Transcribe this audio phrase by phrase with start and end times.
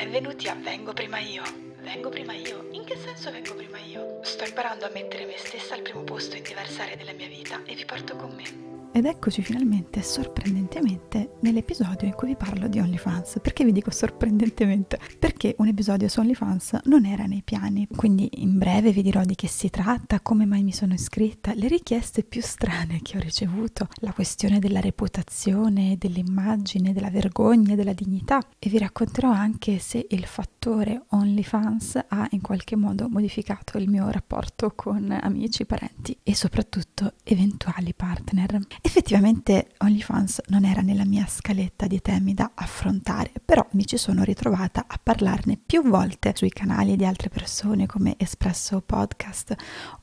[0.00, 1.42] Benvenuti a Vengo prima io.
[1.82, 2.68] Vengo prima io?
[2.70, 4.20] In che senso vengo prima io?
[4.22, 7.60] Sto imparando a mettere me stessa al primo posto in diverse aree della mia vita
[7.66, 8.69] e vi porto con me.
[8.92, 13.38] Ed eccoci finalmente, sorprendentemente, nell'episodio in cui vi parlo di OnlyFans.
[13.40, 14.98] Perché vi dico sorprendentemente?
[15.16, 17.86] Perché un episodio su OnlyFans non era nei piani.
[17.94, 21.68] Quindi in breve vi dirò di che si tratta, come mai mi sono iscritta, le
[21.68, 28.40] richieste più strane che ho ricevuto, la questione della reputazione, dell'immagine, della vergogna, della dignità.
[28.58, 34.10] E vi racconterò anche se il fattore OnlyFans ha in qualche modo modificato il mio
[34.10, 38.58] rapporto con amici, parenti e soprattutto eventuali partner.
[38.82, 44.22] Effettivamente OnlyFans non era nella mia scaletta di temi da affrontare, però mi ci sono
[44.24, 49.54] ritrovata a parlarne più volte sui canali di altre persone come Espresso Podcast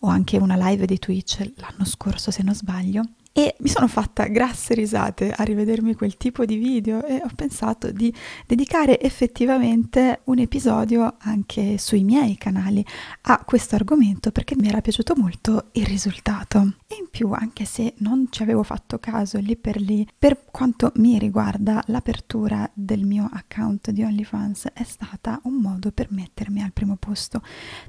[0.01, 3.01] o anche una live di Twitch l'anno scorso se non sbaglio
[3.37, 7.91] e mi sono fatta grasse risate a rivedermi quel tipo di video e ho pensato
[7.91, 8.11] di
[8.47, 12.83] dedicare effettivamente un episodio anche sui miei canali
[13.21, 16.77] a questo argomento perché mi era piaciuto molto il risultato.
[16.87, 20.91] E in più, anche se non ci avevo fatto caso lì per lì, per quanto
[20.95, 26.71] mi riguarda, l'apertura del mio account di OnlyFans è stata un modo per mettermi al
[26.71, 27.43] primo posto,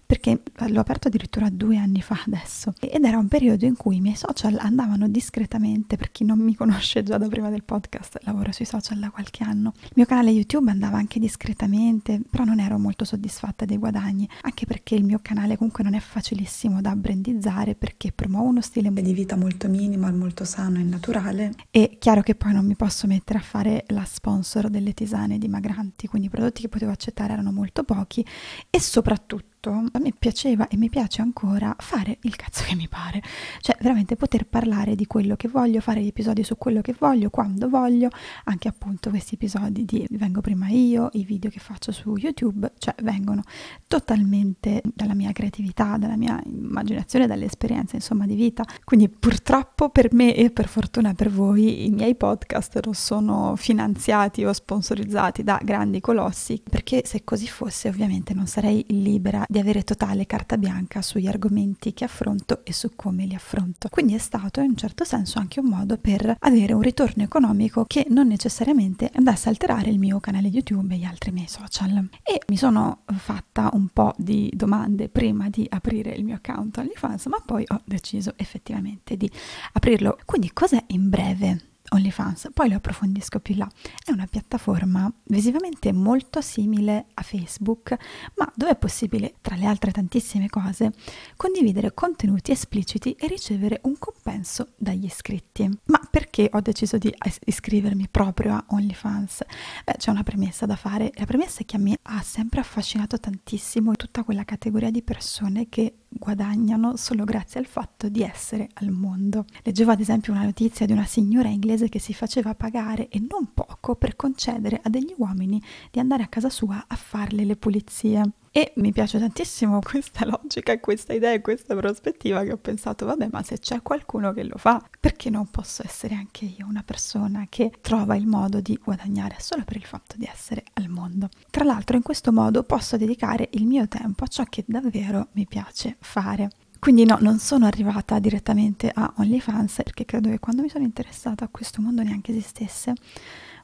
[0.05, 4.01] perché l'ho aperto addirittura due anni fa adesso ed era un periodo in cui i
[4.01, 8.51] miei social andavano discretamente, per chi non mi conosce già da prima del podcast, lavoro
[8.53, 9.73] sui social da qualche anno.
[9.83, 14.67] Il mio canale YouTube andava anche discretamente, però non ero molto soddisfatta dei guadagni, anche
[14.67, 19.13] perché il mio canale comunque non è facilissimo da brandizzare perché promuovo uno stile di
[19.13, 21.53] vita molto minimal, molto sano e naturale.
[21.71, 26.09] E chiaro che poi non mi posso mettere a fare la sponsor delle tisane dimagranti,
[26.09, 28.25] quindi i prodotti che potevo accettare erano molto pochi
[28.71, 32.89] e soprattutto tutto, a me piaceva e mi piace ancora fare il cazzo che mi
[32.89, 33.23] pare,
[33.61, 37.31] cioè veramente poter parlare di quello che voglio, fare gli episodi su quello che voglio,
[37.31, 38.09] quando voglio,
[38.45, 42.95] anche appunto questi episodi di vengo prima io, i video che faccio su YouTube, cioè
[43.03, 43.43] vengono
[43.87, 50.35] totalmente dalla mia creatività, dalla mia immaginazione, dall'esperienza insomma di vita, quindi purtroppo per me
[50.35, 56.01] e per fortuna per voi i miei podcast non sono finanziati o sponsorizzati da grandi
[56.01, 61.27] colossi, perché se così fosse ovviamente non sarei libera di avere totale carta bianca sugli
[61.27, 63.89] argomenti che affronto e su come li affronto.
[63.89, 67.85] Quindi è stato in un certo senso anche un modo per avere un ritorno economico
[67.87, 72.09] che non necessariamente andasse a alterare il mio canale YouTube e gli altri miei social.
[72.23, 77.27] E mi sono fatta un po' di domande prima di aprire il mio account OnlyFans,
[77.27, 79.31] ma poi ho deciso effettivamente di
[79.73, 80.19] aprirlo.
[80.27, 83.69] Quindi cos'è in breve OnlyFans, poi lo approfondisco più là.
[84.05, 87.97] È una piattaforma visivamente molto simile a Facebook,
[88.37, 90.93] ma dove è possibile, tra le altre tantissime cose,
[91.37, 95.69] condividere contenuti espliciti e ricevere un compenso dagli iscritti.
[95.87, 99.45] Ma perché ho deciso di iscrivermi proprio a OnlyFans?
[99.85, 101.11] Beh, c'è una premessa da fare.
[101.15, 105.69] La premessa è che a me ha sempre affascinato tantissimo tutta quella categoria di persone
[105.69, 109.45] che guadagnano solo grazie al fatto di essere al mondo.
[109.63, 113.53] Leggevo ad esempio una notizia di una signora inglese che si faceva pagare e non
[113.53, 118.23] poco per concedere a degli uomini di andare a casa sua a farle le pulizie.
[118.51, 123.29] E mi piace tantissimo questa logica questa idea e questa prospettiva che ho pensato, vabbè,
[123.31, 127.47] ma se c'è qualcuno che lo fa, perché non posso essere anche io una persona
[127.49, 131.29] che trova il modo di guadagnare solo per il fatto di essere al mondo?
[131.51, 135.47] Tra l'altro, in questo modo posso dedicare il mio tempo a ciò che davvero mi
[135.47, 136.51] piace fare.
[136.79, 141.45] Quindi no, non sono arrivata direttamente a OnlyFans perché credo che quando mi sono interessata
[141.45, 142.93] a questo mondo neanche esistesse,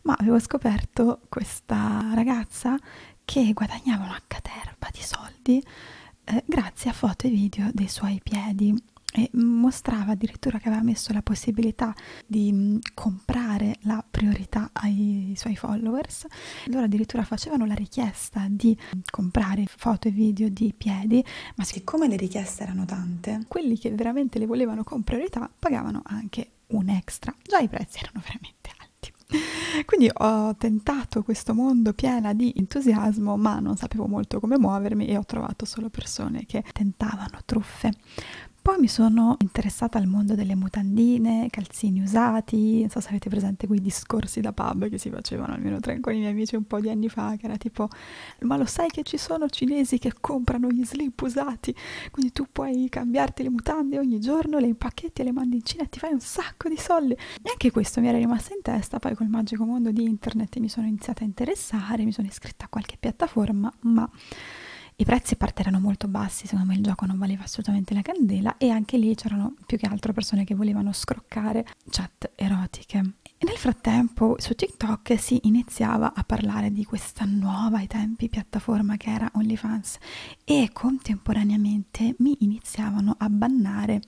[0.02, 2.76] ma avevo scoperto questa ragazza
[3.24, 5.64] che guadagnava una caterva di soldi
[6.24, 8.74] eh, grazie a foto e video dei suoi piedi
[9.16, 11.94] e mostrava addirittura che aveva messo la possibilità
[12.26, 16.26] di mh, mm, comprare la priorità ai suoi followers.
[16.66, 18.76] Loro addirittura facevano la richiesta di
[19.08, 21.24] comprare foto e video di piedi,
[21.54, 26.50] ma siccome le richieste erano tante, quelli che veramente le volevano con priorità pagavano anche
[26.68, 27.32] un extra.
[27.40, 28.83] Già i prezzi erano veramente alti.
[29.84, 35.16] Quindi ho tentato questo mondo piena di entusiasmo, ma non sapevo molto come muovermi e
[35.16, 37.92] ho trovato solo persone che tentavano truffe.
[38.64, 43.66] Poi mi sono interessata al mondo delle mutandine, calzini usati, non so se avete presente
[43.66, 46.80] quei discorsi da pub che si facevano almeno tre con i miei amici un po'
[46.80, 47.90] di anni fa, che era tipo,
[48.40, 51.74] ma lo sai che ci sono cinesi che comprano gli slip usati,
[52.10, 55.82] quindi tu puoi cambiarti le mutande ogni giorno, le impacchetti e le mandi in Cina
[55.82, 57.12] e ti fai un sacco di soldi.
[57.12, 60.70] E anche questo mi era rimasto in testa, poi col magico mondo di internet mi
[60.70, 64.10] sono iniziata a interessare, mi sono iscritta a qualche piattaforma, ma
[64.96, 68.02] i prezzi a parte erano molto bassi, secondo me il gioco non valeva assolutamente la
[68.02, 72.98] candela e anche lì c'erano più che altro persone che volevano scroccare chat erotiche.
[73.36, 78.96] E nel frattempo su TikTok si iniziava a parlare di questa nuova ai tempi piattaforma
[78.96, 79.98] che era OnlyFans
[80.44, 84.00] e contemporaneamente mi iniziavano a bannare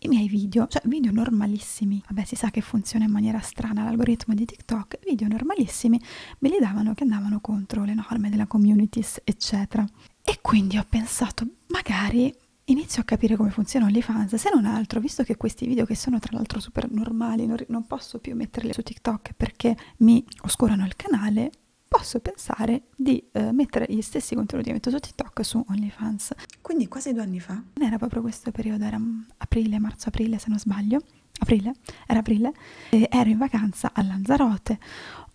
[0.00, 2.02] i miei video, cioè video normalissimi.
[2.04, 6.00] Vabbè, si sa che funziona in maniera strana l'algoritmo di TikTok, video normalissimi
[6.40, 9.86] me li davano che andavano contro le norme della communities, eccetera.
[10.28, 12.34] E quindi ho pensato, magari
[12.64, 16.18] inizio a capire come funziona OnlyFans, se non altro, visto che questi video che sono
[16.18, 20.96] tra l'altro super normali, non, non posso più metterli su TikTok perché mi oscurano il
[20.96, 21.52] canale,
[21.86, 26.32] posso pensare di eh, mettere gli stessi contenuti che metto su TikTok su OnlyFans.
[26.60, 29.00] Quindi quasi due anni fa, non era proprio questo periodo, era
[29.36, 31.02] aprile, marzo-aprile se non sbaglio,
[31.38, 31.72] aprile,
[32.04, 32.52] era aprile,
[32.90, 34.78] ero in vacanza a Lanzarote,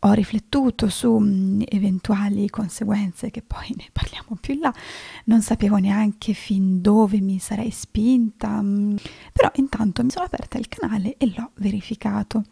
[0.03, 4.73] ho riflettuto su mm, eventuali conseguenze che poi ne parliamo più in là,
[5.25, 8.95] non sapevo neanche fin dove mi sarei spinta, mm,
[9.31, 12.43] però intanto mi sono aperta il canale e l'ho verificato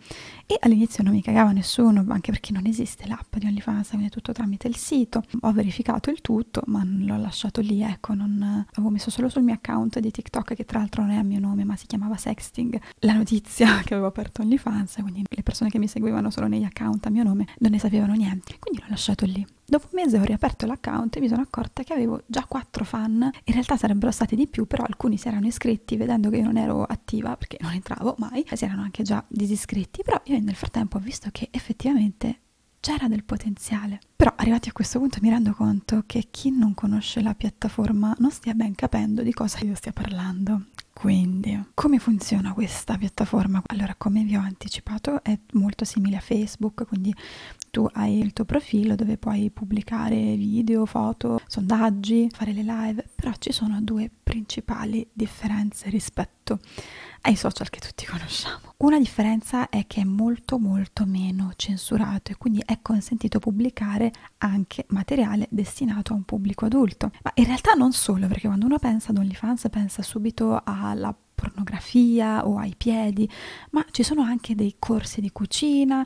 [0.51, 4.09] e all'inizio non mi cagava nessuno, anche perché non esiste l'app di OnlyFans, quindi è
[4.09, 8.89] tutto tramite il sito, ho verificato il tutto ma l'ho lasciato lì, ecco, non, avevo
[8.89, 11.65] messo solo sul mio account di TikTok che tra l'altro non è a mio nome
[11.65, 15.87] ma si chiamava Sexting, la notizia che avevo aperto OnlyFans, quindi le persone che mi
[15.87, 19.45] seguivano solo negli account a mio nome non ne sapevano niente, quindi l'ho lasciato lì.
[19.69, 23.21] Dopo un mese ho riaperto l'account e mi sono accorta che avevo già quattro fan,
[23.21, 26.57] in realtà sarebbero stati di più, però alcuni si erano iscritti vedendo che io non
[26.57, 30.97] ero attiva perché non entravo mai, si erano anche già disiscritti, però io nel frattempo
[30.97, 32.39] ho visto che effettivamente
[32.79, 33.99] c'era del potenziale.
[34.19, 38.31] Però arrivati a questo punto mi rendo conto che chi non conosce la piattaforma non
[38.31, 40.65] stia ben capendo di cosa io stia parlando.
[40.91, 43.63] Quindi, come funziona questa piattaforma?
[43.67, 47.15] Allora, come vi ho anticipato, è molto simile a Facebook, quindi
[47.71, 53.31] tu hai il tuo profilo dove puoi pubblicare video, foto, sondaggi, fare le live, però
[53.39, 56.59] ci sono due principali differenze rispetto
[57.21, 58.73] ai social che tutti conosciamo.
[58.77, 64.08] Una differenza è che è molto molto meno censurato e quindi è consentito pubblicare
[64.39, 67.11] anche materiale destinato a un pubblico adulto.
[67.23, 72.45] Ma in realtà non solo, perché quando uno pensa ad OnlyFans pensa subito alla pornografia
[72.45, 73.29] o ai piedi,
[73.71, 76.05] ma ci sono anche dei corsi di cucina,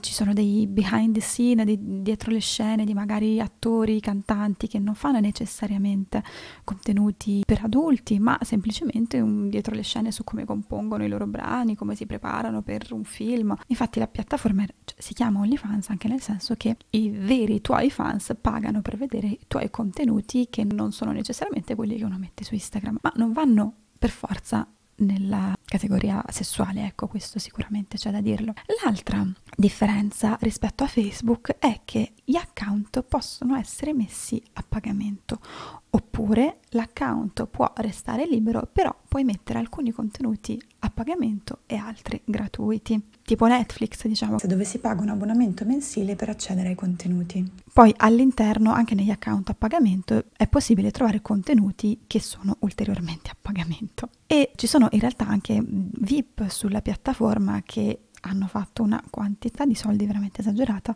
[0.00, 4.80] ci sono dei behind the scene, di, dietro le scene di magari attori, cantanti che
[4.80, 6.22] non fanno necessariamente
[6.64, 11.76] contenuti per adulti, ma semplicemente un dietro le scene su come compongono i loro brani,
[11.76, 13.54] come si preparano per un film.
[13.68, 18.34] Infatti la piattaforma cioè, si chiama OnlyFans anche nel senso che i veri tuoi fans
[18.40, 22.54] pagano per vedere i tuoi contenuti che non sono necessariamente quelli che uno mette su
[22.54, 24.66] Instagram, ma non vanno per forza
[24.96, 28.52] nella categoria sessuale, ecco questo sicuramente c'è da dirlo.
[28.82, 29.24] L'altra
[29.56, 35.40] differenza rispetto a Facebook è che gli account possono essere messi a pagamento
[35.90, 43.00] oppure l'account può restare libero però puoi mettere alcuni contenuti a pagamento e altri gratuiti
[43.24, 44.38] tipo Netflix diciamo.
[44.42, 47.50] Dove si paga un abbonamento mensile per accedere ai contenuti.
[47.72, 53.36] Poi all'interno anche negli account a pagamento è possibile trovare contenuti che sono ulteriormente a
[53.40, 54.08] pagamento.
[54.26, 59.74] E ci sono in realtà anche VIP sulla piattaforma che hanno fatto una quantità di
[59.74, 60.94] soldi veramente esagerata,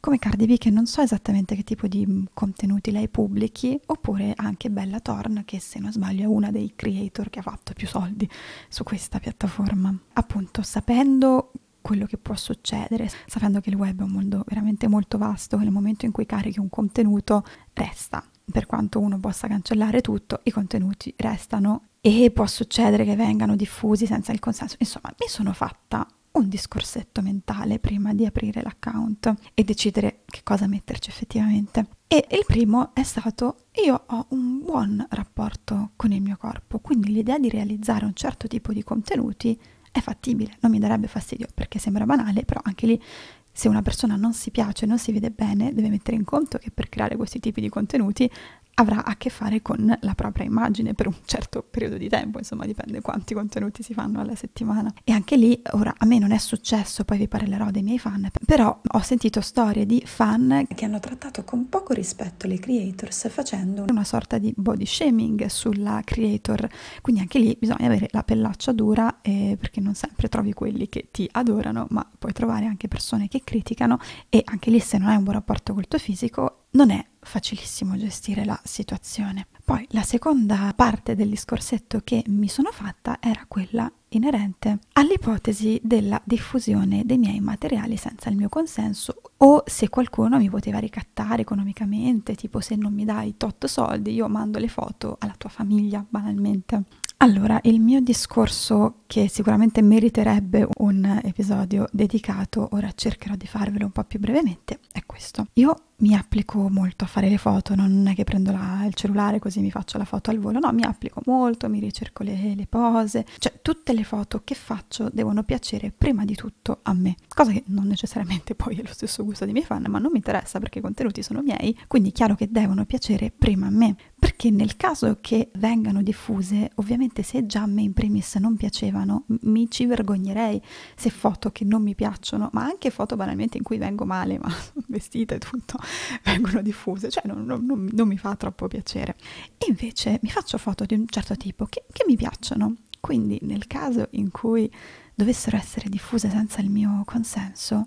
[0.00, 4.70] come Cardi B che non so esattamente che tipo di contenuti lei pubblichi, oppure anche
[4.70, 8.28] Bella Thorne che se non sbaglio è una dei creator che ha fatto più soldi
[8.68, 9.96] su questa piattaforma.
[10.14, 15.18] Appunto, sapendo quello che può succedere, sapendo che il web è un mondo veramente molto
[15.18, 18.24] vasto, nel momento in cui carichi un contenuto resta.
[18.50, 24.06] Per quanto uno possa cancellare tutto, i contenuti restano e può succedere che vengano diffusi
[24.06, 24.76] senza il consenso.
[24.78, 26.06] Insomma, mi sono fatta
[26.38, 31.86] un discorsetto mentale prima di aprire l'account e decidere che cosa metterci effettivamente.
[32.06, 37.12] E il primo è stato io ho un buon rapporto con il mio corpo, quindi
[37.12, 39.58] l'idea di realizzare un certo tipo di contenuti
[39.90, 43.02] è fattibile, non mi darebbe fastidio perché sembra banale, però anche lì
[43.50, 46.70] se una persona non si piace, non si vede bene, deve mettere in conto che
[46.70, 48.30] per creare questi tipi di contenuti
[48.78, 52.64] avrà a che fare con la propria immagine per un certo periodo di tempo, insomma
[52.64, 54.92] dipende quanti contenuti si fanno alla settimana.
[55.04, 58.28] E anche lì, ora a me non è successo, poi vi parlerò dei miei fan,
[58.44, 63.84] però ho sentito storie di fan che hanno trattato con poco rispetto le creators facendo
[63.88, 66.68] una sorta di body shaming sulla creator,
[67.00, 71.08] quindi anche lì bisogna avere la pellaccia dura eh, perché non sempre trovi quelli che
[71.10, 75.16] ti adorano, ma puoi trovare anche persone che criticano e anche lì se non hai
[75.16, 79.46] un buon rapporto col tuo fisico non è facilissimo gestire la situazione.
[79.64, 86.18] Poi la seconda parte del discorsetto che mi sono fatta era quella inerente all'ipotesi della
[86.24, 92.34] diffusione dei miei materiali senza il mio consenso o se qualcuno mi poteva ricattare economicamente,
[92.34, 96.84] tipo se non mi dai tot soldi io mando le foto alla tua famiglia banalmente.
[97.20, 103.90] Allora, il mio discorso, che sicuramente meriterebbe un episodio dedicato, ora cercherò di farvelo un
[103.90, 105.48] po' più brevemente, è questo.
[105.54, 109.38] Io mi applico molto a fare le foto, non è che prendo la, il cellulare
[109.38, 112.66] così mi faccio la foto al volo, no, mi applico molto, mi ricerco le, le,
[112.68, 117.50] pose, cioè tutte le foto che faccio devono piacere prima di tutto a me, cosa
[117.50, 120.60] che non necessariamente poi è lo stesso gusto dei miei fan, ma non mi interessa
[120.60, 124.50] perché i contenuti sono miei, quindi è chiaro che devono piacere prima a me, perché
[124.50, 129.68] nel caso che vengano diffuse, ovviamente se già a me in primis non piacevano, mi
[129.68, 130.62] ci vergognerei
[130.94, 134.48] se foto che non mi piacciono, ma anche foto banalmente in cui vengo male, ma
[134.86, 135.78] vestita e tutto,
[136.24, 139.16] vengono diffuse, cioè non, non, non, mi fa troppo piacere.
[139.58, 143.66] E invece mi faccio foto di un certo tipo che, che mi piacciono, quindi nel
[143.66, 144.70] caso in cui
[145.14, 147.82] dovessero essere diffuse senza il mio consenso,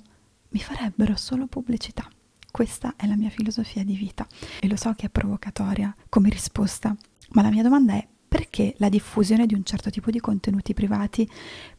[0.50, 2.08] mi farebbero solo pubblicità.
[2.52, 4.28] Questa è la mia filosofia di vita
[4.60, 6.96] e lo so che è provocatoria come risposta,
[7.30, 11.30] ma la mia domanda è perché la diffusione di un certo tipo di contenuti privati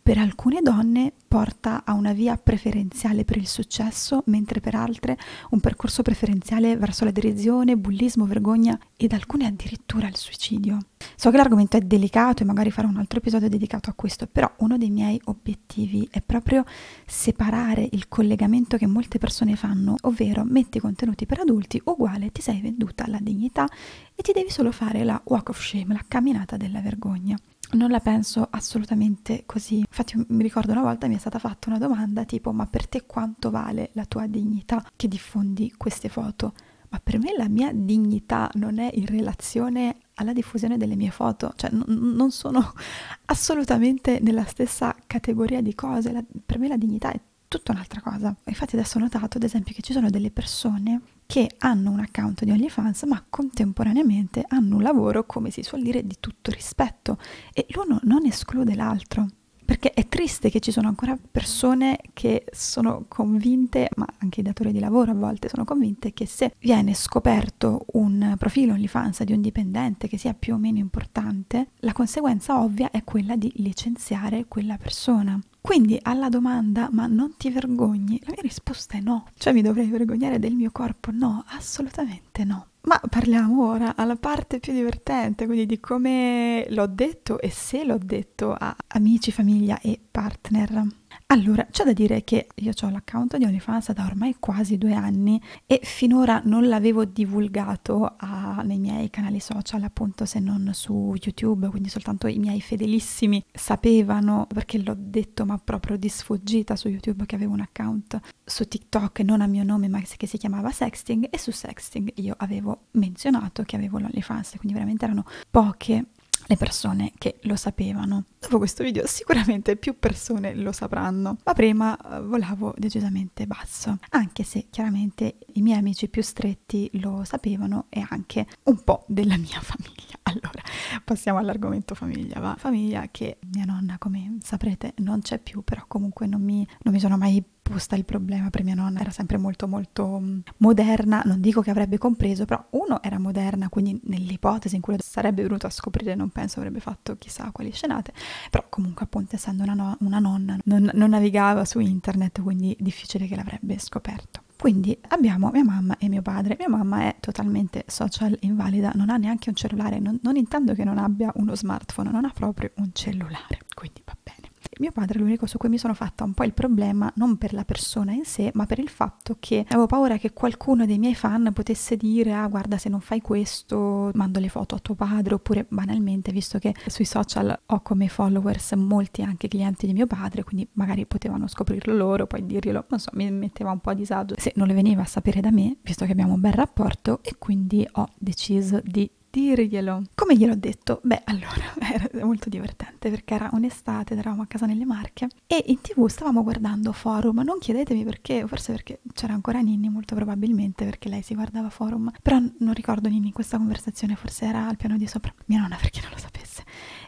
[0.03, 5.17] per alcune donne porta a una via preferenziale per il successo, mentre per altre
[5.51, 10.79] un percorso preferenziale verso la derisione, bullismo, vergogna ed alcune addirittura il suicidio.
[11.15, 14.53] So che l'argomento è delicato e magari farò un altro episodio dedicato a questo, però
[14.59, 16.65] uno dei miei obiettivi è proprio
[17.07, 22.61] separare il collegamento che molte persone fanno, ovvero metti contenuti per adulti uguale ti sei
[22.61, 23.69] venduta la dignità
[24.15, 27.39] e ti devi solo fare la walk of shame, la camminata della vergogna
[27.73, 29.79] non la penso assolutamente così.
[29.79, 33.05] Infatti mi ricordo una volta mi è stata fatta una domanda tipo ma per te
[33.07, 36.55] quanto vale la tua dignità che diffondi queste foto?
[36.91, 41.55] Ma per me la mia dignità non è in relazione alla diffusione delle mie foto,
[41.57, 42.73] cioè n- non sono
[43.27, 48.35] assolutamente nella stessa categoria di cose, la, per me la dignità è tutta un'altra cosa.
[48.45, 51.01] Infatti adesso ho notato ad esempio che ci sono delle persone
[51.33, 56.07] che hanno un account di OnlyFans ma contemporaneamente hanno un lavoro, come si suol dire,
[56.07, 57.17] di tutto rispetto
[57.55, 59.27] e l'uno non esclude l'altro.
[59.65, 64.73] Perché è triste che ci sono ancora persone che sono convinte, ma anche i datori
[64.73, 69.41] di lavoro a volte sono convinte, che se viene scoperto un profilo OnlyFans di un
[69.41, 74.77] dipendente che sia più o meno importante, la conseguenza ovvia è quella di licenziare quella
[74.77, 75.41] persona.
[75.63, 78.21] Quindi alla domanda ma non ti vergogni?
[78.25, 79.27] La mia risposta è no.
[79.39, 81.13] Cioè mi dovrei vergognare del mio corpo?
[81.13, 82.67] No, assolutamente no.
[82.83, 87.97] Ma parliamo ora alla parte più divertente, quindi di come l'ho detto e se l'ho
[87.97, 90.85] detto a amici, famiglia e partner.
[91.27, 95.41] Allora, c'è da dire che io ho l'account di OnlyFans da ormai quasi due anni
[95.67, 101.69] e finora non l'avevo divulgato a, nei miei canali social, appunto se non su YouTube,
[101.69, 107.25] quindi soltanto i miei fedelissimi sapevano, perché l'ho detto ma proprio di sfuggita su YouTube
[107.27, 111.29] che avevo un account su TikTok non a mio nome ma che si chiamava Sexting
[111.31, 116.07] e su Sexting io avevo menzionato che avevo l'OnlyFans, quindi veramente erano poche
[116.47, 118.25] le persone che lo sapevano.
[118.39, 124.43] Dopo questo video sicuramente più persone lo sapranno, ma prima uh, volavo decisamente basso, anche
[124.43, 129.61] se chiaramente i miei amici più stretti lo sapevano e anche un po' della mia
[129.63, 130.19] famiglia.
[130.33, 130.63] Allora,
[131.05, 132.55] passiamo all'argomento famiglia, va?
[132.59, 137.01] Famiglia che mia nonna, come saprete, non c'è più, però comunque non mi, non mi
[137.01, 141.41] sono mai posta il problema per mia nonna, era sempre molto molto mm, moderna, non
[141.41, 145.71] dico che avrebbe compreso, però uno era moderna, quindi nell'ipotesi in cui sarebbe venuto a
[145.71, 148.13] scoprire non penso avrebbe fatto chissà quali scenate,
[148.51, 153.27] però comunque appunto essendo una, no- una nonna non, non navigava su internet, quindi difficile
[153.27, 154.42] che l'avrebbe scoperto.
[154.63, 156.55] Quindi abbiamo mia mamma e mio padre.
[156.57, 160.85] Mia mamma è totalmente social invalida, non ha neanche un cellulare, non, non intendo che
[160.85, 164.42] non abbia uno smartphone, non ha proprio un cellulare, quindi va bene.
[164.79, 167.53] Mio padre è l'unico su cui mi sono fatta un po' il problema, non per
[167.53, 171.15] la persona in sé, ma per il fatto che avevo paura che qualcuno dei miei
[171.15, 175.35] fan potesse dire ah guarda se non fai questo mando le foto a tuo padre,
[175.35, 180.43] oppure banalmente, visto che sui social ho come followers molti anche clienti di mio padre,
[180.43, 184.35] quindi magari potevano scoprirlo loro, poi dirglielo, non so, mi metteva un po' a disagio.
[184.39, 187.35] Se non le veniva a sapere da me, visto che abbiamo un bel rapporto e
[187.39, 190.03] quindi ho deciso di dirglielo.
[190.15, 191.01] Come gliel'ho detto?
[191.03, 195.81] Beh, allora, era molto divertente perché era un'estate, eravamo a casa nelle Marche e in
[195.81, 201.09] tv stavamo guardando Forum, non chiedetemi perché, forse perché c'era ancora Ninni, molto probabilmente perché
[201.09, 204.99] lei si guardava Forum, però non ricordo Ninni in questa conversazione, forse era al piano
[204.99, 206.63] di sopra, mia nonna per chi non lo sapesse.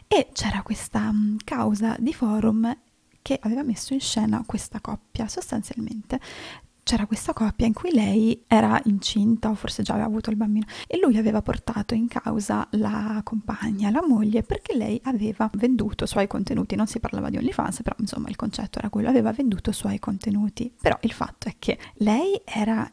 [0.07, 2.75] E c'era questa um, causa di Forum
[3.21, 6.19] che aveva messo in scena questa coppia, sostanzialmente
[6.85, 10.67] c'era questa coppia in cui lei era incinta o forse già aveva avuto il bambino
[10.85, 16.07] e lui aveva portato in causa la compagna, la moglie, perché lei aveva venduto i
[16.07, 16.75] suoi contenuti.
[16.75, 19.97] Non si parlava di OnlyFans, però insomma il concetto era quello, aveva venduto i suoi
[19.97, 20.71] contenuti.
[20.79, 22.87] Però il fatto è che lei era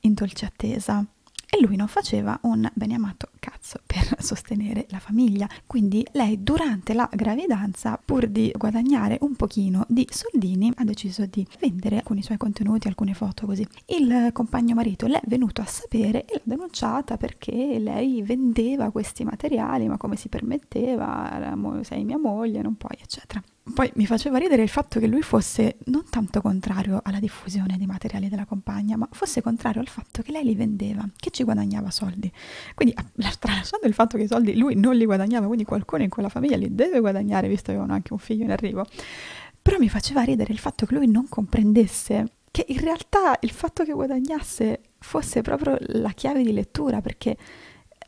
[0.00, 1.02] in dolce attesa
[1.50, 5.48] e lui non faceva un bene amato cazzo per sostenere la famiglia.
[5.66, 11.46] Quindi lei durante la gravidanza, pur di guadagnare un pochino di soldini, ha deciso di
[11.58, 13.66] vendere alcuni suoi contenuti, alcune foto così.
[13.86, 19.88] Il compagno marito l'è venuto a sapere e l'ha denunciata perché lei vendeva questi materiali,
[19.88, 23.42] ma come si permetteva, sei mia moglie, non puoi, eccetera.
[23.62, 27.86] Poi mi faceva ridere il fatto che lui fosse non tanto contrario alla diffusione dei
[27.86, 31.90] materiali della compagna, ma fosse contrario al fatto che lei li vendeva, che ci guadagnava
[31.90, 32.32] soldi.
[32.74, 32.94] Quindi,
[33.38, 36.56] tralasciando il fatto che i soldi lui non li guadagnava, quindi qualcuno in quella famiglia
[36.56, 38.84] li deve guadagnare, visto che avevano anche un figlio in arrivo.
[39.62, 43.84] Però mi faceva ridere il fatto che lui non comprendesse che in realtà il fatto
[43.84, 47.36] che guadagnasse fosse proprio la chiave di lettura, perché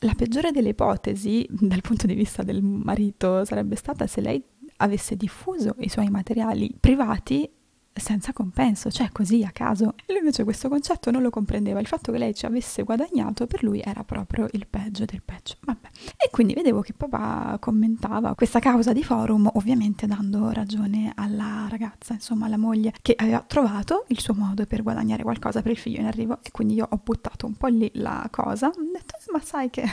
[0.00, 4.42] la peggiore delle ipotesi, dal punto di vista del marito, sarebbe stata se lei
[4.82, 7.48] avesse diffuso i suoi materiali privati
[7.94, 9.94] senza compenso, cioè così a caso.
[10.06, 13.46] E lui invece questo concetto non lo comprendeva, il fatto che lei ci avesse guadagnato
[13.46, 15.56] per lui era proprio il peggio del peggio.
[15.60, 15.88] Vabbè.
[16.16, 22.14] E quindi vedevo che papà commentava questa causa di forum, ovviamente dando ragione alla ragazza,
[22.14, 26.00] insomma alla moglie, che aveva trovato il suo modo per guadagnare qualcosa per il figlio
[26.00, 29.40] in arrivo e quindi io ho buttato un po' lì la cosa, ho detto ma
[29.40, 29.84] sai che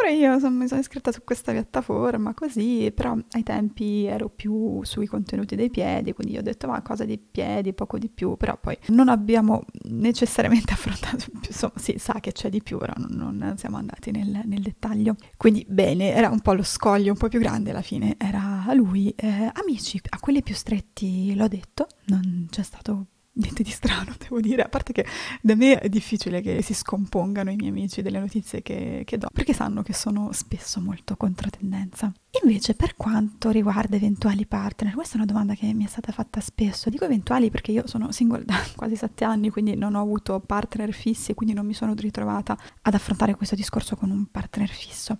[0.00, 4.82] Pure io son, mi sono iscritta su questa piattaforma così, però ai tempi ero più
[4.82, 8.56] sui contenuti dei piedi, quindi ho detto ma cosa di piedi, poco di più, però
[8.58, 13.58] poi non abbiamo necessariamente affrontato, insomma si sa che c'è di più, però non, non
[13.58, 15.16] siamo andati nel, nel, dettaglio.
[15.36, 19.12] Quindi bene, era un po' lo scoglio un po' più grande alla fine, era lui.
[19.14, 24.40] Eh, amici, a quelli più stretti l'ho detto, non c'è stato niente di strano, devo
[24.40, 25.06] dire, a parte che
[25.40, 29.28] da me è difficile che si scompongano i miei amici delle notizie che, che do,
[29.32, 32.12] perché sanno che sono spesso molto controtendenza.
[32.42, 36.40] Invece, per quanto riguarda eventuali partner, questa è una domanda che mi è stata fatta
[36.40, 36.90] spesso.
[36.90, 40.92] Dico eventuali perché io sono single da quasi sette anni, quindi non ho avuto partner
[40.92, 45.18] fissi quindi non mi sono ritrovata ad affrontare questo discorso con un partner fisso.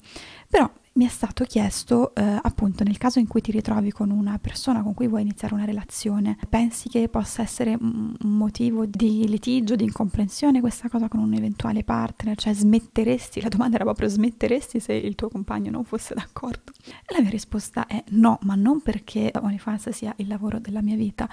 [0.48, 4.38] Però mi è stato chiesto eh, appunto nel caso in cui ti ritrovi con una
[4.38, 9.76] persona con cui vuoi iniziare una relazione, pensi che possa essere un motivo di litigio,
[9.76, 12.36] di incomprensione questa cosa con un eventuale partner?
[12.36, 16.70] Cioè smetteresti, la domanda era proprio smetteresti se il tuo compagno non fosse d'accordo?
[16.84, 20.96] E la mia risposta è no, ma non perché OnlyFans sia il lavoro della mia
[20.96, 21.26] vita,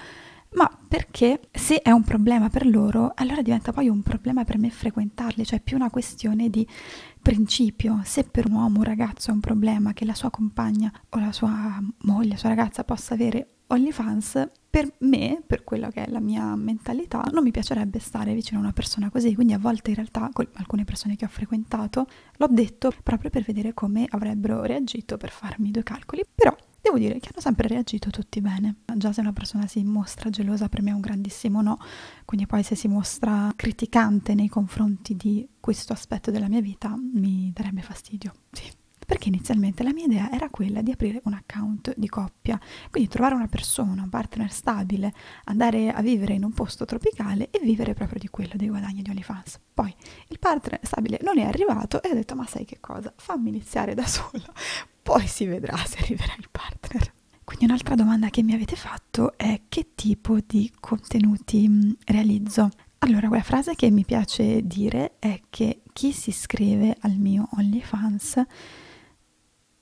[0.52, 4.70] ma perché se è un problema per loro, allora diventa poi un problema per me
[4.70, 6.66] frequentarli, cioè più una questione di
[7.20, 8.00] principio.
[8.04, 11.32] Se per un uomo, un ragazzo è un problema che la sua compagna o la
[11.32, 16.20] sua moglie, la sua ragazza possa avere OnlyFans, per me, per quella che è la
[16.20, 19.34] mia mentalità, non mi piacerebbe stare vicino a una persona così.
[19.34, 22.06] Quindi a volte in realtà con alcune persone che ho frequentato
[22.36, 26.22] l'ho detto proprio per vedere come avrebbero reagito, per farmi due calcoli.
[26.34, 26.54] Però
[26.88, 28.76] Devo dire che hanno sempre reagito tutti bene.
[28.94, 31.76] Già se una persona si mostra gelosa per me è un grandissimo no,
[32.24, 37.52] quindi poi se si mostra criticante nei confronti di questo aspetto della mia vita mi
[37.54, 38.72] darebbe fastidio, sì.
[39.04, 42.58] Perché inizialmente la mia idea era quella di aprire un account di coppia,
[42.90, 45.12] quindi trovare una persona, un partner stabile,
[45.44, 49.10] andare a vivere in un posto tropicale e vivere proprio di quello, dei guadagni di
[49.10, 49.60] OnlyFans.
[49.74, 49.94] Poi
[50.28, 53.94] il partner stabile non è arrivato e ho detto ma sai che cosa, fammi iniziare
[53.94, 54.52] da sola,
[55.08, 57.14] poi si vedrà se arriverà il partner.
[57.42, 62.68] Quindi un'altra domanda che mi avete fatto è che tipo di contenuti mm, realizzo?
[62.98, 68.44] Allora, quella frase che mi piace dire è che chi si iscrive al mio OnlyFans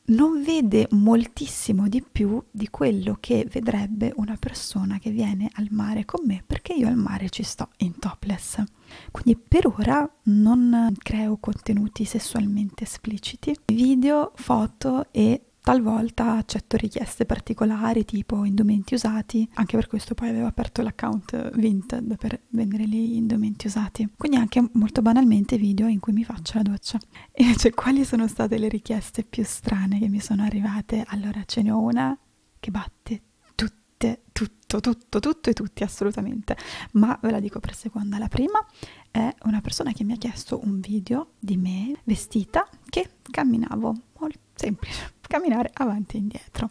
[0.07, 6.05] non vede moltissimo di più di quello che vedrebbe una persona che viene al mare
[6.05, 8.63] con me perché io al mare ci sto in topless.
[9.11, 18.05] Quindi per ora non creo contenuti sessualmente espliciti, video, foto e Talvolta accetto richieste particolari
[18.05, 23.67] tipo indumenti usati, anche per questo poi avevo aperto l'account Vinted per vendere lì indumenti
[23.67, 24.09] usati.
[24.17, 27.01] Quindi anche molto banalmente video in cui mi faccio la doccia.
[27.33, 31.03] E invece quali sono state le richieste più strane che mi sono arrivate?
[31.09, 32.17] Allora ce n'è una
[32.61, 33.23] che batte
[33.57, 36.57] tutte, tutto, tutto, tutto e tutti assolutamente.
[36.93, 38.19] Ma ve la dico per seconda.
[38.19, 38.65] La prima
[39.11, 44.39] è una persona che mi ha chiesto un video di me vestita che camminavo molto
[44.55, 46.69] semplice camminare avanti e indietro.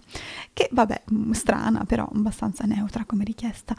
[0.54, 3.76] Che vabbè, mm, strana, però abbastanza neutra come richiesta.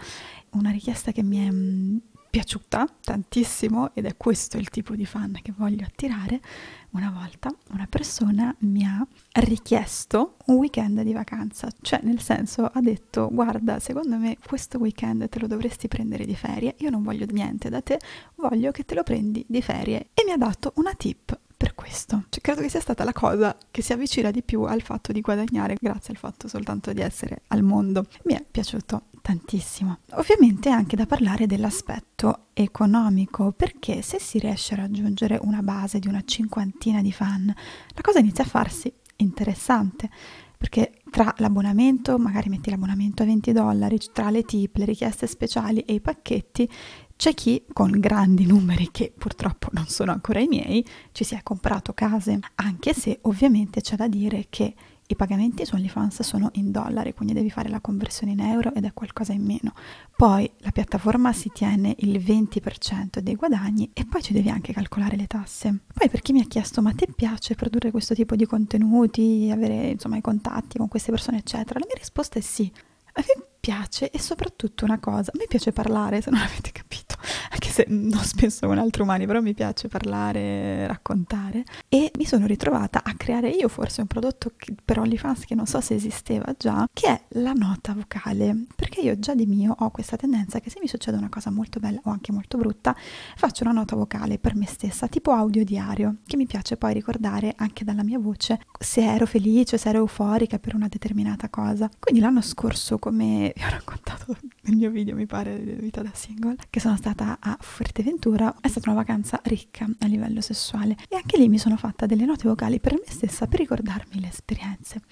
[0.51, 1.97] Una richiesta che mi è mm,
[2.37, 6.43] piaciuta tantissimo ed è questo il tipo di fan che voglio attirare.
[6.91, 9.07] Una volta una persona mi ha
[9.41, 15.29] richiesto un weekend di vacanza, cioè nel senso ha detto guarda secondo me questo weekend
[15.31, 17.99] te lo dovresti prendere di ferie, io non voglio niente da te,
[18.35, 22.25] voglio che te lo prendi di ferie e mi ha dato una tip per questo.
[22.29, 25.21] Cioè, credo che sia stata la cosa che si avvicina di più al fatto di
[25.21, 28.07] guadagnare grazie al fatto soltanto di essere al mondo.
[28.25, 29.99] Mi è piaciuto tantissimo.
[30.13, 35.99] Ovviamente è anche da parlare dell'aspetto economico, perché se si riesce a raggiungere una base
[35.99, 40.11] di una cinquantina di fan, la cosa inizia a farsi interessante
[40.59, 45.81] perché tra l'abbonamento, magari metti l'abbonamento a 20 dollari, tra le tip, le richieste speciali
[45.81, 46.69] e i pacchetti,
[47.17, 51.43] c'è chi con grandi numeri, che purtroppo non sono ancora i miei, ci si è
[51.43, 54.75] comprato case, anche se ovviamente c'è da dire che
[55.09, 58.85] i pagamenti su OnlyFans sono in dollari, quindi devi fare la conversione in euro ed
[58.85, 59.73] è qualcosa in meno.
[60.17, 65.17] Poi la piattaforma si tiene il 20% dei guadagni e poi ci devi anche calcolare
[65.17, 65.83] le tasse.
[65.93, 69.91] Poi per chi mi ha chiesto ma ti piace produrre questo tipo di contenuti, avere
[69.91, 72.71] insomma i contatti con queste persone eccetera, la mia risposta è sì.
[73.19, 77.06] A me piace e soprattutto una cosa, a me piace parlare, se non avete capito,
[77.51, 81.65] anche se non spesso con altri umani, però mi piace parlare, raccontare.
[81.89, 85.67] E mi sono ritrovata a creare io forse un prodotto che, per OnlyFans che non
[85.67, 89.91] so se esisteva già, che è la nota vocale, perché io già di mio ho
[89.91, 92.95] questa tendenza che se mi succede una cosa molto bella o anche molto brutta,
[93.37, 97.55] faccio una nota vocale per me stessa, tipo audio diario, che mi piace poi ricordare
[97.57, 101.89] anche dalla mia voce se ero felice, se ero euforica per una determinata cosa.
[101.99, 106.11] Quindi l'anno scorso come vi ho raccontato nel mio video, mi pare, di vita da
[106.13, 111.17] single, che sono stata a Fuerteventura, è stata una vacanza ricca a livello sessuale e
[111.17, 115.03] anche lì mi sono fatta delle note vocali per me stessa per ricordarmi le esperienze.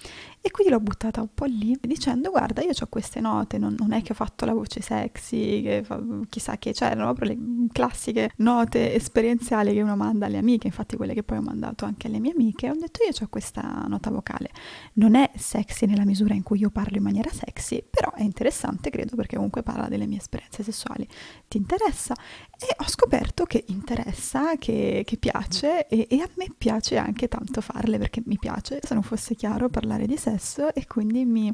[0.45, 3.93] E quindi l'ho buttata un po' lì dicendo guarda io ho queste note, non, non,
[3.93, 7.67] è che ho fatto la voce sexy, che fa, chissà che, cioè erano proprio le
[7.71, 12.05] classiche note esperienziali che uno manda alle amiche, infatti quelle che poi ho mandato anche
[12.05, 14.51] alle mie amiche, ho detto io ho questa nota vocale.
[14.93, 18.91] Non è sexy nella misura in cui io parlo in maniera sexy, però è interessante
[18.91, 21.07] credo perché comunque parla delle mie esperienze sessuali.
[21.47, 22.13] Ti interessa?
[22.59, 27.61] E ho scoperto che interessa, che, che piace e, e a me piace anche tanto
[27.61, 31.53] farle perché mi piace, se non fosse chiaro, parlare di sesso stesso e quindi mi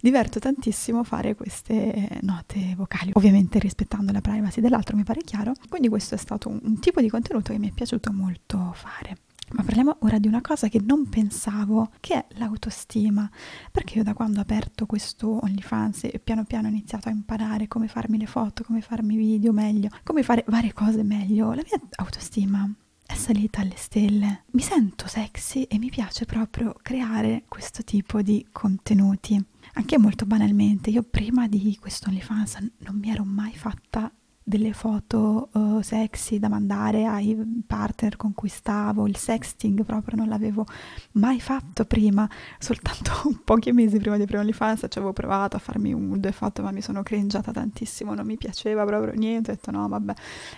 [0.00, 5.52] diverto tantissimo fare queste note vocali, ovviamente rispettando la privacy dell'altro, mi pare chiaro.
[5.68, 9.18] Quindi questo è stato un, un tipo di contenuto che mi è piaciuto molto fare.
[9.52, 13.30] Ma parliamo ora di una cosa che non pensavo, che è l'autostima,
[13.70, 17.68] perché io da quando ho aperto questo OnlyFans e piano piano ho iniziato a imparare
[17.68, 21.78] come farmi le foto, come farmi video meglio, come fare varie cose meglio, la mia
[21.96, 22.66] autostima
[23.12, 24.44] è salita alle stelle.
[24.52, 29.42] Mi sento sexy e mi piace proprio creare questo tipo di contenuti.
[29.74, 34.10] Anche molto banalmente, io prima di questo OnlyFans non mi ero mai fatta
[34.52, 37.34] delle foto uh, sexy da mandare ai
[37.66, 40.66] partner con cui stavo, il sexting proprio non l'avevo
[41.12, 43.12] mai fatto prima, soltanto
[43.44, 46.70] pochi mesi prima di aprire OnlyFans ci avevo provato a farmi un due foto ma
[46.70, 50.14] mi sono cringiata tantissimo, non mi piaceva proprio niente, ho detto no vabbè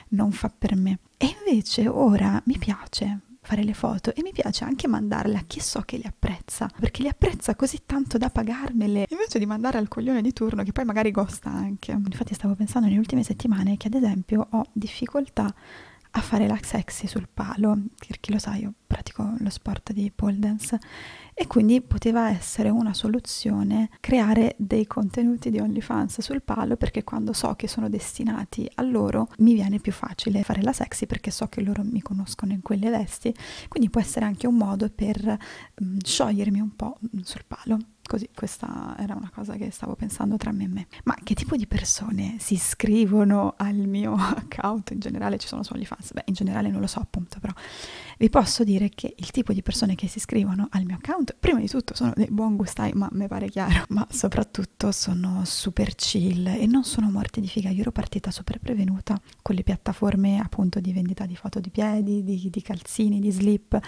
[0.09, 0.99] non fa per me.
[1.17, 5.61] E invece ora mi piace, fare le foto e mi piace anche mandarle a chi
[5.61, 9.89] so che le apprezza, perché le apprezza così tanto da pagarmele, invece di mandare al
[9.89, 11.93] coglione di turno che poi magari costa anche.
[11.93, 15.55] Infatti stavo pensando nelle ultime settimane che ad esempio ho difficoltà
[16.17, 20.13] a fare la sexy sul palo, per chi lo sa io pratico lo sport di
[20.15, 20.79] pole dance
[21.35, 27.33] e quindi poteva essere una soluzione creare dei contenuti di OnlyFans sul palo perché quando
[27.33, 31.49] so che sono destinati a loro mi viene più facile fare la sexy perché so
[31.49, 33.35] che loro mi conoscono in quelle vesti,
[33.69, 35.37] quindi può essere anche un modo per
[35.81, 37.79] um, sciogliermi un po' sul palo.
[38.07, 40.87] Così, questa era una cosa che stavo pensando tra me e me.
[41.05, 44.91] Ma che tipo di persone si iscrivono al mio account?
[44.91, 46.13] In generale ci sono solo i fans?
[46.13, 47.55] Beh, in generale non lo so appunto, però
[48.19, 51.61] vi posso dire che il tipo di persone che si iscrivono al mio account, prima
[51.61, 56.47] di tutto sono dei buon gustai, ma mi pare chiaro, ma soprattutto sono super chill
[56.47, 57.71] e non sono morti di figa.
[57.71, 62.23] Io ero partita super prevenuta con le piattaforme appunto di vendita di foto di piedi,
[62.23, 63.79] di, di calzini, di slip,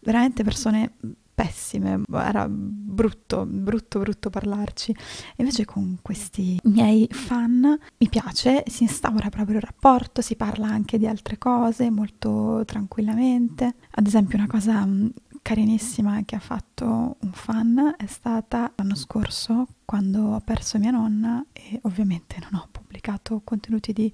[0.00, 0.94] veramente persone
[1.36, 4.96] pessime, era brutto, brutto, brutto parlarci.
[5.36, 7.60] Invece con questi miei fan
[7.98, 13.74] mi piace, si instaura proprio il rapporto, si parla anche di altre cose molto tranquillamente.
[13.90, 15.08] Ad esempio una cosa mm,
[15.42, 21.44] carinissima che ha fatto un fan è stata l'anno scorso quando ho perso mia nonna
[21.52, 24.10] e ovviamente non ho pubblicato contenuti di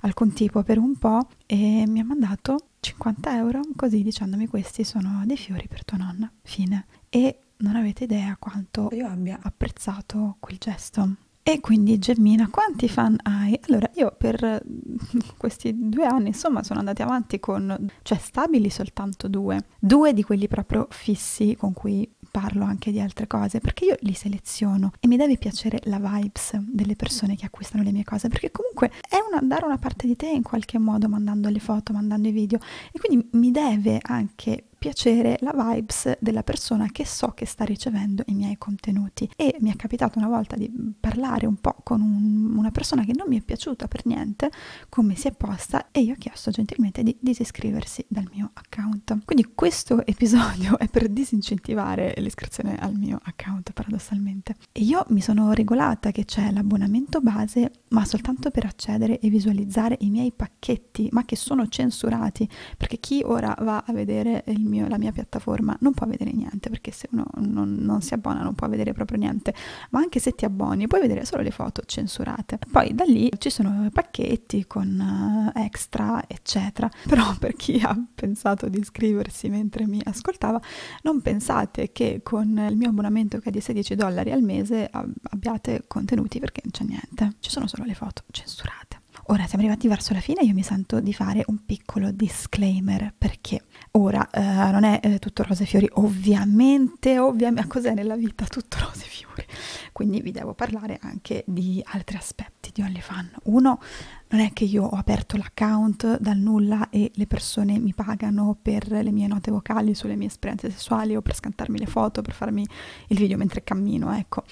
[0.00, 5.22] alcun tipo per un po' e mi ha mandato 50 euro così dicendomi questi sono
[5.24, 6.30] dei fiori per tua nonna.
[6.42, 6.86] Fine.
[7.08, 11.14] E non avete idea quanto io abbia apprezzato quel gesto.
[11.44, 13.58] E quindi Gemmina, quanti fan hai?
[13.68, 14.62] Allora, io per
[15.36, 20.48] questi due anni, insomma, sono andati avanti con, cioè stabili soltanto due, due di quelli
[20.48, 25.16] proprio fissi con cui parlo anche di altre cose, perché io li seleziono e mi
[25.16, 29.40] deve piacere la vibes delle persone che acquistano le mie cose, perché comunque è una,
[29.42, 32.58] dare una parte di te in qualche modo mandando le foto, mandando i video
[32.90, 38.24] e quindi mi deve anche piacere la vibes della persona che so che sta ricevendo
[38.26, 39.30] i miei contenuti.
[39.36, 40.68] E mi è capitato una volta di
[40.98, 44.50] parlare un po' con un, una persona che non mi è piaciuta per niente
[44.88, 49.24] come si è posta e io ho chiesto gentilmente di disiscriversi dal mio account.
[49.24, 54.56] Quindi questo episodio è per disincentivare l'iscrizione al mio account paradossalmente.
[54.72, 59.96] E io mi sono regolata che c'è l'abbonamento base ma soltanto per accedere e visualizzare
[60.00, 64.98] i miei pacchetti ma che sono censurati perché chi ora va a vedere mio, la
[64.98, 68.68] mia piattaforma non può vedere niente perché se uno non, non si abbona non può
[68.68, 69.54] vedere proprio niente.
[69.90, 72.58] Ma anche se ti abboni puoi vedere solo le foto censurate.
[72.70, 76.90] Poi da lì ci sono pacchetti con uh, extra eccetera.
[77.06, 80.60] Però per chi ha pensato di iscriversi mentre mi ascoltava
[81.02, 85.84] non pensate che con il mio abbonamento che è di 16 dollari al mese abbiate
[85.86, 87.36] contenuti perché non c'è niente.
[87.40, 89.00] Ci sono solo le foto censurate.
[89.26, 93.62] Ora siamo arrivati verso la fine, io mi sento di fare un piccolo disclaimer perché
[93.92, 98.78] ora eh, non è eh, tutto rose e fiori, ovviamente, ovviamente, cos'è nella vita tutto
[98.80, 99.44] rose e fiori?
[99.92, 103.32] Quindi vi devo parlare anche di altri aspetti di OnlyFans.
[103.44, 103.80] Uno,
[104.28, 108.90] non è che io ho aperto l'account dal nulla e le persone mi pagano per
[108.90, 112.66] le mie note vocali sulle mie esperienze sessuali o per scantarmi le foto, per farmi
[113.08, 114.44] il video mentre cammino, ecco,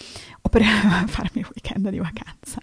[0.43, 0.63] o per
[1.09, 2.61] farmi il weekend di vacanza.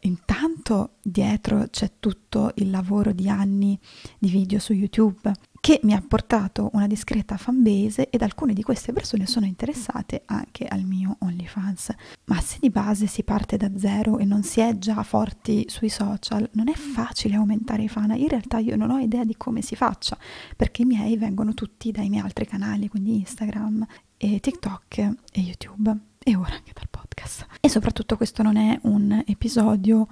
[0.00, 3.78] Intanto dietro c'è tutto il lavoro di anni
[4.18, 8.92] di video su YouTube che mi ha portato una discreta fanbase ed alcune di queste
[8.92, 11.94] persone sono interessate anche al mio OnlyFans.
[12.24, 15.90] Ma se di base si parte da zero e non si è già forti sui
[15.90, 18.10] social, non è facile aumentare i fan.
[18.12, 20.16] In realtà io non ho idea di come si faccia,
[20.56, 25.96] perché i miei vengono tutti dai miei altri canali, quindi Instagram e TikTok e YouTube
[26.22, 27.46] e ora anche dal podcast.
[27.60, 30.06] E soprattutto questo non è un episodio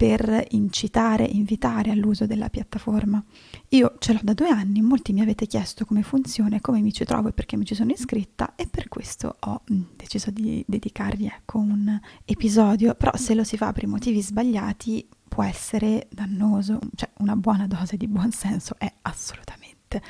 [0.00, 3.22] per incitare, invitare all'uso della piattaforma.
[3.68, 7.04] Io ce l'ho da due anni, molti mi avete chiesto come funziona, come mi ci
[7.04, 11.26] trovo e perché mi ci sono iscritta e per questo ho mm, deciso di dedicarvi
[11.26, 16.78] ecco, un episodio, però se lo si fa per i motivi sbagliati può essere dannoso,
[16.94, 20.00] cioè una buona dose di buonsenso è assolutamente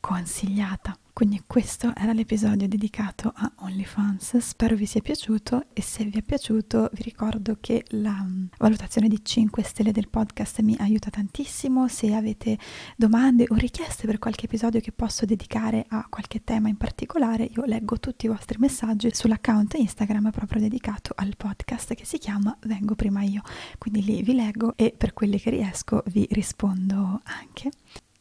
[0.00, 0.98] consigliata.
[1.16, 6.22] Quindi questo era l'episodio dedicato a OnlyFans, spero vi sia piaciuto e se vi è
[6.22, 11.88] piaciuto vi ricordo che la mm, valutazione di 5 stelle del podcast mi aiuta tantissimo,
[11.88, 12.58] se avete
[12.96, 17.64] domande o richieste per qualche episodio che posso dedicare a qualche tema in particolare io
[17.64, 22.94] leggo tutti i vostri messaggi sull'account Instagram proprio dedicato al podcast che si chiama Vengo
[22.94, 23.40] prima io,
[23.78, 27.70] quindi lì vi leggo e per quelli che riesco vi rispondo anche.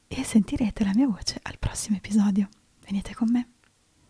[0.07, 2.47] E sentirete la mia voce al prossimo episodio.
[2.85, 3.54] Venite con me.